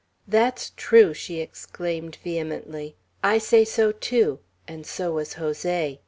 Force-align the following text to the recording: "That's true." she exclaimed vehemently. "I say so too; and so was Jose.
"That's 0.27 0.71
true." 0.75 1.13
she 1.13 1.41
exclaimed 1.41 2.15
vehemently. 2.23 2.95
"I 3.23 3.37
say 3.37 3.63
so 3.63 3.91
too; 3.91 4.39
and 4.67 4.83
so 4.83 5.11
was 5.11 5.33
Jose. 5.33 5.99